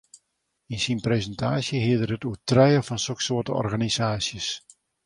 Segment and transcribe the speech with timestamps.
[0.73, 4.47] Yn syn presintaasje hie er it oer trije fan soksoarte organisaasjes.